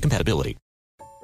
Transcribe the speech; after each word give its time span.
compatibility. 0.00 0.56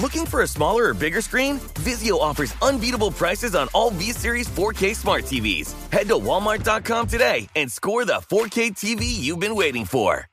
Looking 0.00 0.24
for 0.24 0.40
a 0.40 0.46
smaller 0.46 0.88
or 0.88 0.94
bigger 0.94 1.20
screen? 1.20 1.58
Vizio 1.84 2.18
offers 2.18 2.54
unbeatable 2.62 3.10
prices 3.10 3.54
on 3.54 3.68
all 3.74 3.90
V-Series 3.90 4.48
4K 4.48 4.96
smart 4.96 5.24
TVs. 5.24 5.74
Head 5.92 6.08
to 6.08 6.14
walmart.com 6.14 7.06
today 7.06 7.50
and 7.54 7.70
score 7.70 8.06
the 8.06 8.14
4K 8.14 8.70
TV 8.70 9.02
you've 9.02 9.40
been 9.40 9.54
waiting 9.54 9.84
for. 9.84 10.26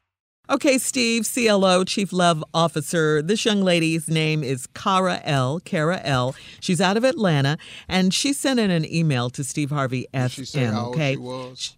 Okay, 0.50 0.78
Steve, 0.78 1.28
CLO, 1.29 1.83
Chief 1.83 2.13
Love 2.13 2.41
Officer. 2.53 3.22
This 3.22 3.44
young 3.44 3.61
lady's 3.61 4.07
name 4.07 4.41
is 4.41 4.67
Cara 4.67 5.19
L. 5.25 5.59
Cara 5.59 5.99
L. 6.01 6.34
She's 6.61 6.79
out 6.79 6.95
of 6.95 7.03
Atlanta, 7.03 7.57
and 7.89 8.13
she 8.13 8.31
sent 8.31 8.61
in 8.61 8.72
an 8.72 8.89
email 8.89 9.29
to 9.31 9.44
Steve 9.44 9.72
Harvey 9.72 10.07
FM. 10.13 10.31
She 10.31 10.45
said 10.45 10.73
how 10.73 10.85
old 10.85 10.95
okay. 10.95 11.16
she 11.16 11.17
was. 11.17 11.75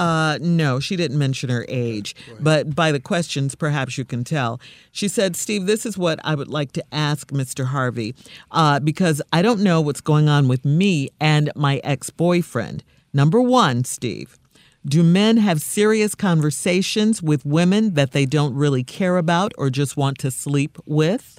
Uh, 0.00 0.38
no, 0.40 0.80
she 0.80 0.96
didn't 0.96 1.18
mention 1.18 1.50
her 1.50 1.66
age, 1.68 2.14
but 2.40 2.74
by 2.74 2.90
the 2.90 3.00
questions, 3.00 3.54
perhaps 3.54 3.98
you 3.98 4.04
can 4.04 4.24
tell. 4.24 4.58
She 4.92 5.08
said, 5.08 5.36
Steve, 5.36 5.66
this 5.66 5.84
is 5.84 5.98
what 5.98 6.18
I 6.24 6.34
would 6.34 6.48
like 6.48 6.72
to 6.72 6.84
ask 6.90 7.30
Mr. 7.32 7.66
Harvey 7.66 8.14
uh, 8.50 8.80
because 8.80 9.20
I 9.32 9.42
don't 9.42 9.60
know 9.60 9.80
what's 9.82 10.00
going 10.00 10.28
on 10.28 10.48
with 10.48 10.64
me 10.64 11.10
and 11.20 11.50
my 11.54 11.80
ex 11.84 12.08
boyfriend. 12.08 12.82
Number 13.12 13.40
one, 13.42 13.84
Steve, 13.84 14.38
do 14.86 15.02
men 15.02 15.36
have 15.36 15.60
serious 15.60 16.14
conversations 16.14 17.22
with 17.22 17.44
women 17.44 17.92
that 17.94 18.12
they 18.12 18.24
don't 18.24 18.54
really 18.54 18.82
care 18.82 19.18
about 19.18 19.52
or 19.58 19.68
just 19.68 19.98
want 19.98 20.16
to 20.18 20.30
sleep 20.30 20.78
with? 20.86 21.38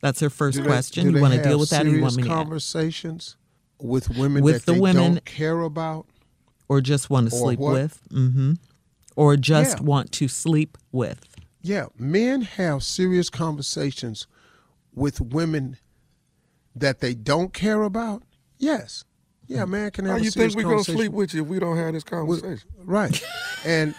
That's 0.00 0.20
her 0.20 0.30
first 0.30 0.56
Do 0.56 0.62
they- 0.62 0.68
question. 0.70 1.08
do 1.08 1.16
you 1.16 1.20
want 1.20 1.34
to 1.34 1.42
deal 1.42 1.58
with 1.58 1.68
that, 1.68 1.84
or 1.84 1.90
you 1.90 2.00
want 2.00 2.14
serious 2.14 2.16
me 2.16 2.22
to? 2.22 2.28
conversations 2.34 3.36
with 3.78 4.08
women 4.16 4.42
With 4.42 4.54
that 4.54 4.66
the 4.66 4.72
they 4.72 4.80
women- 4.80 5.12
don't 5.16 5.24
care 5.26 5.60
about? 5.60 6.06
Or 6.70 6.80
just 6.80 7.10
want 7.10 7.28
to 7.28 7.34
Or 7.36 7.38
sleep 7.38 7.58
what? 7.58 7.72
with? 7.72 8.00
Mm-hmm. 8.12 8.52
Or 9.16 9.36
just 9.36 9.78
Yeah. 9.78 9.84
want 9.84 10.12
to 10.12 10.28
sleep 10.28 10.78
with? 10.92 11.26
Yeah, 11.62 11.86
men 11.98 12.42
have 12.42 12.84
serious 12.84 13.28
conversations 13.28 14.28
with 14.94 15.20
women 15.20 15.76
that 16.76 17.00
they 17.00 17.12
don't 17.12 17.52
care 17.52 17.82
about. 17.82 18.22
Yes. 18.58 19.04
Yeah, 19.48 19.64
man 19.64 19.90
can 19.90 20.04
have 20.04 20.12
How 20.18 20.20
a 20.20 20.24
you 20.24 20.30
serious 20.30 20.54
think 20.54 20.64
we're 20.64 20.70
gonna 20.72 20.84
sleep 20.84 21.10
with 21.12 21.34
you 21.34 21.42
if 21.42 21.48
we 21.48 21.58
don't 21.58 21.76
have 21.76 21.92
this 21.92 22.04
conversation? 22.04 22.70
Right. 22.84 23.20
and 23.64 23.96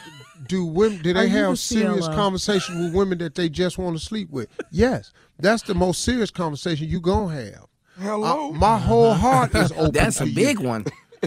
do 0.47 0.65
women 0.65 1.01
do 1.01 1.13
they 1.13 1.27
have 1.27 1.59
serious 1.59 2.05
CLO? 2.05 2.15
conversations 2.15 2.77
with 2.85 2.93
women 2.95 3.17
that 3.17 3.35
they 3.35 3.49
just 3.49 3.77
want 3.77 3.97
to 3.99 4.03
sleep 4.03 4.29
with? 4.29 4.47
Yes. 4.71 5.11
That's 5.37 5.63
the 5.63 5.75
most 5.75 6.03
serious 6.03 6.31
conversation 6.31 6.87
you 6.87 7.01
gonna 7.01 7.35
have. 7.35 7.65
Hello. 7.99 8.49
Uh, 8.49 8.51
my 8.53 8.77
whole 8.79 9.13
heart 9.13 9.53
is 9.55 9.71
open. 9.75 9.91
That's 9.91 10.17
to 10.19 10.23
a 10.23 10.27
you. 10.27 10.35
big 10.35 10.59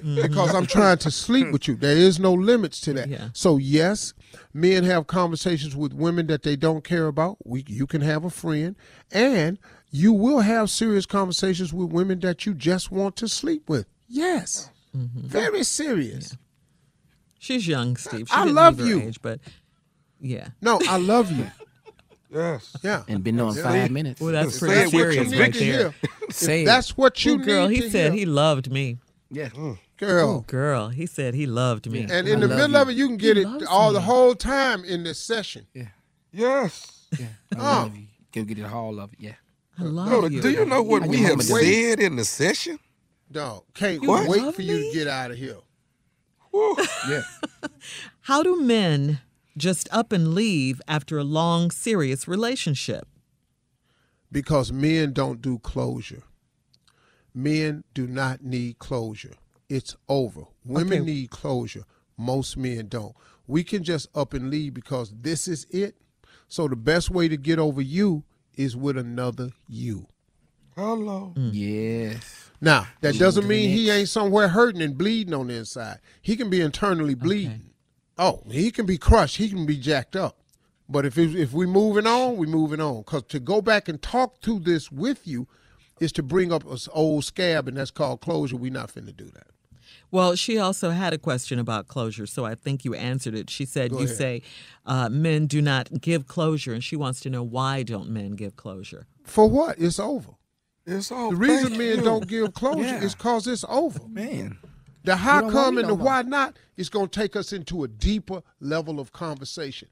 one. 0.02 0.14
because 0.16 0.54
I'm 0.54 0.66
trying 0.66 0.98
to 0.98 1.10
sleep 1.10 1.50
with 1.50 1.68
you. 1.68 1.76
There 1.76 1.96
is 1.96 2.18
no 2.18 2.32
limits 2.32 2.80
to 2.82 2.92
that. 2.94 3.30
So 3.34 3.56
yes, 3.56 4.14
men 4.52 4.84
have 4.84 5.06
conversations 5.06 5.76
with 5.76 5.92
women 5.92 6.26
that 6.28 6.42
they 6.42 6.56
don't 6.56 6.84
care 6.84 7.06
about. 7.06 7.38
We 7.44 7.64
you 7.68 7.86
can 7.86 8.00
have 8.00 8.24
a 8.24 8.30
friend, 8.30 8.76
and 9.12 9.58
you 9.90 10.12
will 10.12 10.40
have 10.40 10.70
serious 10.70 11.06
conversations 11.06 11.72
with 11.72 11.90
women 11.92 12.20
that 12.20 12.46
you 12.46 12.54
just 12.54 12.90
want 12.90 13.16
to 13.16 13.28
sleep 13.28 13.68
with. 13.68 13.86
Yes, 14.08 14.70
mm-hmm. 14.96 15.20
very 15.20 15.64
serious. 15.64 16.36
She's 17.38 17.68
young, 17.68 17.96
Steve. 17.96 18.28
She 18.28 18.34
I 18.34 18.44
didn't 18.44 18.54
love 18.54 18.80
you. 18.80 19.02
Age, 19.02 19.20
but 19.20 19.38
yeah. 20.20 20.48
No, 20.62 20.80
I 20.88 20.96
love 20.96 21.30
you. 21.30 21.46
Yes. 22.34 22.76
Yeah. 22.82 23.04
And 23.06 23.22
been 23.22 23.38
on 23.38 23.54
Yeah. 23.54 23.62
five 23.62 23.90
minutes. 23.92 24.20
Well, 24.20 24.32
that's 24.32 24.58
pretty 24.58 24.74
it 24.74 24.84
what 24.86 24.92
you 24.92 25.24
serious 25.24 25.38
right 25.38 25.54
there. 25.54 25.94
Say 26.30 26.64
that's 26.64 26.96
what 26.96 27.24
you 27.24 27.34
Ooh, 27.34 27.44
girl, 27.44 27.68
he 27.68 27.88
said 27.88 28.12
hear. 28.12 28.20
he 28.20 28.26
loved 28.26 28.72
me. 28.72 28.98
Yeah. 29.30 29.48
Mm. 29.48 29.78
Girl. 29.96 30.38
Ooh, 30.38 30.42
girl, 30.46 30.88
he 30.88 31.06
said 31.06 31.34
he 31.34 31.46
loved 31.46 31.90
me. 31.90 32.06
And 32.10 32.28
in 32.28 32.40
the 32.40 32.48
middle 32.48 32.76
of 32.76 32.88
it, 32.88 32.92
you 32.96 33.06
can 33.08 33.16
get 33.16 33.36
it 33.38 33.46
all 33.68 33.92
the 33.92 34.00
whole 34.00 34.34
time 34.34 34.84
in 34.84 35.02
this 35.04 35.18
session. 35.18 35.66
Yeah. 35.74 35.88
Yes. 36.32 37.06
Yeah. 37.18 37.26
I 37.54 37.58
Oh. 37.58 37.62
love 37.62 37.86
um. 37.92 37.96
you. 37.96 38.06
Go 38.32 38.44
get 38.44 38.58
it 38.58 38.64
all 38.66 38.98
of 39.00 39.12
it. 39.12 39.18
Yeah. 39.20 39.34
I 39.78 39.82
love 39.84 40.08
No, 40.08 40.26
you. 40.26 40.40
do 40.42 40.50
you 40.50 40.64
know 40.64 40.82
what 40.82 41.02
I 41.04 41.06
we 41.06 41.18
have 41.18 41.38
mama 41.38 41.42
to- 41.42 41.64
said 41.64 42.00
in 42.00 42.16
the 42.16 42.24
session? 42.24 42.78
Dog, 43.30 43.64
can't 43.74 44.02
You 44.02 44.10
wait 44.10 44.42
love 44.42 44.54
for 44.54 44.62
you 44.62 44.78
to 44.78 44.92
get 44.92 45.08
out 45.08 45.30
of 45.30 45.36
here. 45.36 45.56
Yeah. 47.08 47.22
How 48.22 48.42
do 48.44 48.60
men 48.60 49.20
just 49.56 49.88
up 49.90 50.12
and 50.12 50.34
leave 50.34 50.80
after 50.86 51.18
a 51.18 51.24
long, 51.24 51.70
serious 51.70 52.28
relationship? 52.28 53.08
because 54.30 54.72
men 54.72 55.12
don't 55.12 55.40
do 55.40 55.58
closure. 55.60 56.24
Men 57.34 57.84
do 57.94 58.06
not 58.06 58.42
need 58.42 58.78
closure. 58.78 59.34
It's 59.68 59.96
over. 60.08 60.42
Women 60.64 61.00
Okay. 61.00 61.04
need 61.06 61.30
closure. 61.30 61.84
Most 62.16 62.56
men 62.56 62.86
don't. 62.88 63.14
We 63.46 63.64
can 63.64 63.82
just 63.82 64.08
up 64.14 64.32
and 64.34 64.50
leave 64.50 64.74
because 64.74 65.12
this 65.20 65.48
is 65.48 65.66
it. 65.70 65.96
So 66.48 66.68
the 66.68 66.76
best 66.76 67.10
way 67.10 67.28
to 67.28 67.36
get 67.36 67.58
over 67.58 67.80
you 67.80 68.22
is 68.56 68.76
with 68.76 68.96
another 68.96 69.50
you. 69.68 70.06
Hello. 70.76 71.32
Mm. 71.36 71.50
Yes. 71.52 72.50
Now, 72.60 72.86
that 73.00 73.12
Move 73.14 73.20
doesn't 73.20 73.48
mean 73.48 73.70
he 73.70 73.90
ain't 73.90 74.08
somewhere 74.08 74.48
hurting 74.48 74.82
and 74.82 74.96
bleeding 74.96 75.34
on 75.34 75.48
the 75.48 75.54
inside. 75.54 75.98
He 76.22 76.36
can 76.36 76.50
be 76.50 76.60
internally 76.60 77.14
bleeding. 77.14 77.70
Oh, 78.16 78.42
he 78.50 78.70
can 78.70 78.86
be 78.86 78.96
crushed. 78.98 79.36
He 79.36 79.48
can 79.48 79.66
be 79.66 79.76
jacked 79.76 80.16
up. 80.16 80.38
But 80.88 81.04
if 81.06 81.18
if 81.18 81.52
we 81.52 81.66
moving 81.66 82.06
on, 82.06 82.36
we 82.36 82.46
moving 82.46 82.80
on. 82.80 82.98
Because 82.98 83.24
to 83.24 83.40
go 83.40 83.60
back 83.60 83.88
and 83.88 84.00
talk 84.00 84.40
to 84.42 84.58
this 84.58 84.92
with 84.92 85.26
you 85.26 85.48
is 86.00 86.12
to 86.12 86.22
bring 86.22 86.52
up 86.52 86.64
an 86.70 86.78
old 86.92 87.24
scab, 87.24 87.68
and 87.68 87.76
that's 87.76 87.90
called 87.90 88.20
closure. 88.20 88.56
We're 88.56 88.72
not 88.72 88.92
finna 88.92 89.16
do 89.16 89.26
that. 89.26 89.46
Well, 90.10 90.36
she 90.36 90.58
also 90.58 90.90
had 90.90 91.12
a 91.12 91.18
question 91.18 91.58
about 91.58 91.88
closure, 91.88 92.26
so 92.26 92.44
I 92.44 92.54
think 92.54 92.84
you 92.84 92.94
answered 92.94 93.34
it. 93.34 93.50
She 93.50 93.64
said, 93.64 93.90
Go 93.90 93.98
You 93.98 94.04
ahead. 94.04 94.16
say 94.16 94.42
uh, 94.86 95.08
men 95.08 95.46
do 95.46 95.60
not 95.60 96.00
give 96.00 96.26
closure, 96.28 96.72
and 96.72 96.84
she 96.84 96.94
wants 96.94 97.20
to 97.20 97.30
know 97.30 97.42
why 97.42 97.82
don't 97.82 98.08
men 98.10 98.32
give 98.32 98.54
closure? 98.56 99.06
For 99.24 99.48
what? 99.48 99.76
It's 99.78 99.98
over. 99.98 100.30
It's 100.86 101.10
over. 101.10 101.34
The 101.34 101.40
reason 101.40 101.66
Thank 101.68 101.78
men 101.78 101.96
you. 101.98 102.02
don't 102.02 102.28
give 102.28 102.52
closure 102.54 102.80
Yeah. 102.82 103.02
is 103.02 103.14
because 103.14 103.46
it's 103.46 103.64
over. 103.68 104.00
Man. 104.06 104.58
The 105.02 105.16
how 105.16 105.42
don't 105.42 105.50
come 105.50 105.78
and 105.78 105.88
the 105.88 105.96
more. 105.96 106.06
why 106.06 106.22
not 106.22 106.56
is 106.76 106.88
going 106.88 107.08
to 107.08 107.20
take 107.20 107.34
us 107.36 107.52
into 107.52 107.84
a 107.84 107.88
deeper 107.88 108.42
level 108.60 109.00
of 109.00 109.12
conversation. 109.12 109.88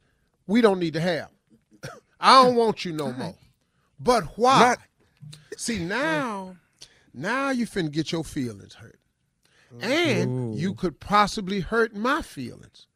We 0.47 0.61
don't 0.61 0.79
need 0.79 0.93
to 0.95 1.01
have. 1.01 1.31
I 2.21 2.45
don't 2.45 2.55
want 2.57 2.85
you 2.85 2.93
no 2.93 3.13
more. 3.13 3.35
But 3.99 4.25
why? 4.39 4.77
See 5.57 5.79
mm. 5.79 5.89
now, 5.89 6.57
now 7.15 7.51
you 7.51 7.67
finna 7.67 7.91
get 7.91 8.13
your 8.13 8.25
feelings 8.25 8.75
hurt, 8.75 8.99
mm-hmm. 9.75 9.91
and 9.91 10.55
you 10.57 10.75
could 10.75 11.01
possibly 11.01 11.61
hurt 11.61 11.95
my 11.95 12.23
feelings. 12.23 12.87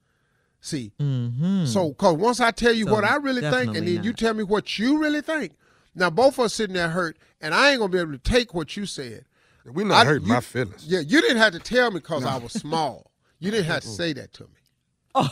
See, 0.61 0.93
mm-hmm. 0.99 1.67
so 1.67 1.91
because 1.91 2.17
once 2.17 2.41
I 2.41 2.51
tell 2.51 2.73
you 2.73 2.87
So 2.87 2.93
what 2.93 3.05
I 3.05 3.17
really 3.17 3.41
think, 3.41 3.55
and 3.55 3.67
definitely 3.67 3.95
then 3.97 4.05
you 4.05 4.13
tell 4.13 4.35
me 4.35 4.43
what 4.43 4.79
you 4.79 4.99
really 4.99 5.21
think, 5.21 5.53
now 5.95 6.11
both 6.11 6.39
of 6.39 6.47
us 6.47 6.55
sitting 6.55 6.75
there 6.75 6.89
hurt, 6.89 7.19
and 7.41 7.55
I 7.55 7.71
ain't 7.71 7.79
gonna 7.79 7.93
be 7.93 7.99
able 7.99 8.13
to 8.13 8.19
take 8.19 8.53
what 8.53 8.77
you 8.77 8.87
said. 8.87 9.27
We 9.65 9.85
not 9.85 10.07
I- 10.07 10.11
hurting 10.11 10.27
you- 10.27 10.35
my 10.35 10.41
feelings. 10.41 10.85
Yeah, 10.87 11.01
you 11.01 11.21
didn't 11.21 11.39
have 11.39 11.53
to 11.53 11.61
tell 11.61 11.91
me 11.91 11.99
because 12.01 12.25
I 12.25 12.37
was 12.39 12.53
small. 12.53 13.11
You 13.39 13.51
didn't 13.51 13.67
have 13.67 13.83
to 13.83 13.89
say 13.89 14.13
that 14.15 14.33
to 14.35 14.45
me. 14.45 14.49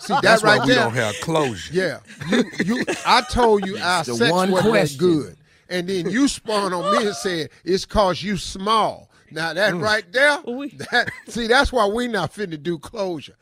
See 0.00 0.14
that 0.14 0.22
That's 0.22 0.42
right 0.42 0.58
why 0.58 0.66
we 0.66 0.72
there? 0.74 0.84
don't 0.84 0.94
have 0.94 1.14
closure. 1.16 1.74
Yeah, 1.74 2.00
you, 2.30 2.44
you. 2.64 2.84
I 3.06 3.22
told 3.22 3.66
you 3.66 3.78
our 3.78 4.04
the 4.04 4.14
sex 4.14 4.32
one 4.32 4.50
wasn't 4.50 4.70
question. 4.70 4.98
that 4.98 5.04
good, 5.04 5.36
and 5.68 5.88
then 5.88 6.10
you 6.10 6.28
spun 6.28 6.72
on 6.72 6.98
me 6.98 7.06
and 7.06 7.16
said 7.16 7.50
it's 7.64 7.84
cause 7.84 8.22
you 8.22 8.36
small. 8.36 9.10
Now 9.30 9.52
that 9.52 9.74
Mm. 9.74 9.82
right 9.82 10.10
there, 10.12 10.38
that, 10.90 11.10
see 11.28 11.46
that's 11.46 11.70
why 11.72 11.86
we 11.86 12.08
not 12.08 12.32
finna 12.34 12.62
do 12.62 12.78
closure. 12.78 13.36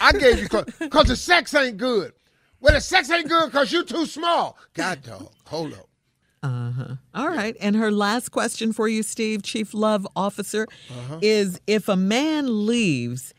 I 0.00 0.12
gave 0.12 0.38
you 0.40 0.48
closure 0.48 0.72
because 0.78 1.06
the 1.08 1.16
sex 1.16 1.54
ain't 1.54 1.76
good. 1.78 2.12
Well, 2.60 2.74
the 2.74 2.80
sex 2.80 3.10
ain't 3.10 3.28
good 3.28 3.46
because 3.46 3.72
you 3.72 3.82
too 3.84 4.04
small. 4.06 4.58
God 4.74 5.02
dog, 5.02 5.30
hold 5.46 5.72
up. 5.72 5.86
Uh 6.42 6.70
huh. 6.72 6.94
All 7.14 7.28
right. 7.28 7.56
And 7.60 7.76
her 7.76 7.90
last 7.90 8.30
question 8.30 8.72
for 8.72 8.86
you, 8.88 9.02
Steve, 9.02 9.42
Chief 9.42 9.74
Love 9.74 10.06
Officer, 10.16 10.66
Uh-huh. 10.90 11.18
is 11.22 11.60
if 11.66 11.88
a 11.88 11.96
man 11.96 12.66
leaves 12.66 13.34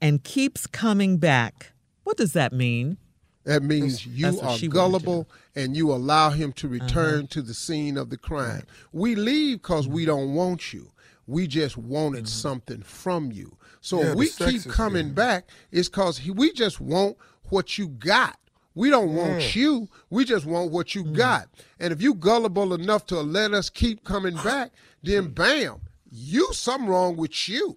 and 0.00 0.22
keeps 0.22 0.66
coming 0.66 1.18
back, 1.18 1.72
what 2.04 2.16
does 2.16 2.32
that 2.32 2.52
mean? 2.52 2.98
That 3.44 3.62
means 3.62 4.06
you 4.06 4.26
are 4.26 4.32
she 4.32 4.38
wanted 4.40 4.42
to 4.42 4.66
Uh-huh. 4.66 4.68
gullible 4.88 5.28
and 5.54 5.76
you 5.76 5.92
allow 5.92 6.30
him 6.30 6.52
to 6.54 6.68
return 6.68 7.26
to 7.28 7.42
the 7.42 7.54
scene 7.54 7.96
of 7.96 8.10
the 8.10 8.16
crime. 8.16 8.64
We 8.92 9.14
leave 9.14 9.62
because 9.62 9.86
we 9.86 10.04
don't 10.04 10.34
want 10.34 10.72
you. 10.72 10.90
We 11.26 11.46
just 11.46 11.76
wanted 11.76 12.28
something 12.28 12.82
from 12.82 13.32
you. 13.32 13.56
So 13.80 14.00
Yeah, 14.00 14.10
if 14.10 14.14
we 14.16 14.28
keep 14.30 14.64
coming 14.70 15.12
back, 15.12 15.46
it's 15.70 15.88
because 15.88 16.22
we 16.26 16.52
just 16.52 16.80
want 16.80 17.16
what 17.50 17.76
you 17.78 17.88
got. 17.88 18.38
We 18.74 18.90
don't 18.90 19.14
want 19.14 19.40
Yeah. 19.40 19.62
you. 19.62 19.88
We 20.10 20.24
just 20.24 20.46
want 20.46 20.70
what 20.72 20.94
you 20.94 21.04
got. 21.04 21.48
And 21.78 21.92
if 21.92 22.02
you 22.02 22.14
gullible 22.14 22.72
enough 22.74 23.06
to 23.06 23.20
let 23.20 23.52
us 23.52 23.68
keep 23.70 24.04
coming 24.04 24.36
back, 24.44 24.72
then 25.02 25.28
bam, 25.28 25.80
you 26.10 26.52
something 26.52 26.88
wrong 26.88 27.16
with 27.16 27.48
you. 27.48 27.76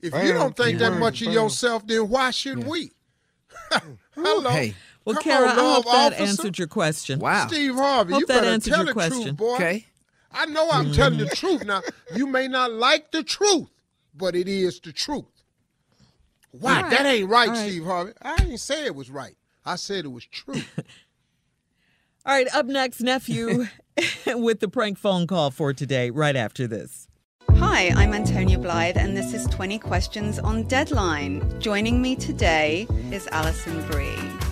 If 0.00 0.14
you 0.24 0.32
don't 0.32 0.56
think 0.56 0.78
that 0.80 0.98
much 0.98 1.22
of 1.22 1.32
yourself, 1.32 1.86
then 1.86 2.08
why 2.08 2.30
should 2.32 2.66
we? 2.66 2.90
Hello. 4.14 4.50
Hey. 4.50 4.74
Well, 5.04 5.14
Come 5.16 5.22
Kara, 5.22 5.48
on, 5.48 5.58
I 5.58 5.62
hope 5.74 5.84
that 5.86 6.12
officer. 6.12 6.22
answered 6.22 6.58
your 6.58 6.68
question. 6.68 7.18
Wow. 7.18 7.48
Steve 7.48 7.74
Harvey, 7.74 8.12
Hope 8.12 8.20
you 8.20 8.26
that 8.26 8.34
better 8.34 8.46
answered 8.46 8.70
tell 8.70 8.78
your 8.80 8.86
the 8.86 8.92
question. 8.92 9.22
truth, 9.22 9.36
boy. 9.36 9.54
Okay. 9.54 9.86
I 10.30 10.46
know 10.46 10.68
I'm 10.70 10.86
mm. 10.86 10.94
telling 10.94 11.18
the 11.18 11.26
truth. 11.26 11.64
Now, 11.64 11.82
you 12.14 12.26
may 12.26 12.48
not 12.48 12.72
like 12.72 13.10
the 13.10 13.22
truth, 13.22 13.68
but 14.14 14.34
it 14.34 14.48
is 14.48 14.80
the 14.80 14.92
truth. 14.92 15.24
Why? 16.52 16.76
All 16.76 16.82
right. 16.82 16.90
That 16.90 17.06
ain't 17.06 17.28
right, 17.28 17.48
All 17.48 17.54
right. 17.54 17.68
Steve 17.68 17.84
Harvey. 17.84 18.12
I 18.22 18.36
didn't 18.36 18.58
say 18.58 18.86
it 18.86 18.94
was 18.94 19.10
right. 19.10 19.36
I 19.64 19.76
said 19.76 20.04
it 20.04 20.12
was 20.12 20.24
true. 20.26 20.54
All 22.26 22.34
right. 22.34 22.54
Up 22.54 22.66
next, 22.66 23.00
nephew 23.00 23.66
with 24.26 24.60
the 24.60 24.68
prank 24.68 24.98
phone 24.98 25.26
call 25.26 25.50
for 25.50 25.72
today, 25.72 26.10
right 26.10 26.36
after 26.36 26.66
this. 26.66 27.08
Hi, 27.56 27.92
I'm 27.96 28.12
Antonia 28.12 28.58
Blythe, 28.58 28.96
and 28.96 29.16
this 29.16 29.32
is 29.34 29.46
20 29.46 29.78
Questions 29.78 30.38
on 30.38 30.64
Deadline. 30.64 31.60
Joining 31.60 32.02
me 32.02 32.16
today 32.16 32.86
is 33.10 33.28
Alison 33.28 33.82
Brie. 33.88 34.51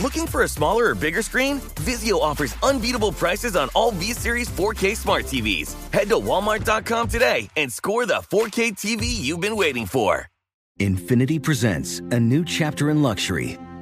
Looking 0.00 0.26
for 0.26 0.42
a 0.42 0.48
smaller 0.48 0.90
or 0.90 0.94
bigger 0.94 1.22
screen? 1.22 1.60
Vizio 1.84 2.20
offers 2.20 2.56
unbeatable 2.62 3.12
prices 3.12 3.56
on 3.56 3.68
all 3.74 3.90
V 3.92 4.12
Series 4.12 4.48
4K 4.48 4.96
smart 4.96 5.24
TVs. 5.24 5.74
Head 5.92 6.08
to 6.08 6.16
Walmart.com 6.16 7.08
today 7.08 7.48
and 7.56 7.72
score 7.72 8.06
the 8.06 8.22
4K 8.30 8.72
TV 8.72 9.04
you've 9.04 9.40
been 9.40 9.56
waiting 9.56 9.86
for. 9.86 10.26
Infiniti 10.80 11.40
presents 11.40 12.00
a 12.10 12.18
new 12.18 12.44
chapter 12.44 12.90
in 12.90 13.02
luxury, 13.02 13.58